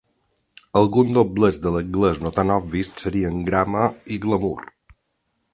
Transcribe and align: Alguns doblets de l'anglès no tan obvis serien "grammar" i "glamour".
Alguns 0.79 1.13
doblets 1.17 1.59
de 1.67 1.73
l'anglès 1.75 2.21
no 2.25 2.33
tan 2.39 2.53
obvis 2.55 2.91
serien 3.05 3.39
"grammar" 3.51 3.87
i 4.17 4.21
"glamour". 4.25 4.69